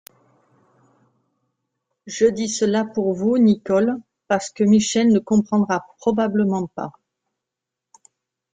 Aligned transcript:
Je 2.07 2.25
dis 2.25 2.49
cela 2.49 2.85
pour 2.85 3.13
vous, 3.13 3.37
Nicholl, 3.37 3.99
parce 4.27 4.49
que 4.49 4.63
Michel 4.63 5.09
ne 5.09 5.19
comprendra 5.19 5.85
probablement 5.99 6.65
pas. 6.65 6.91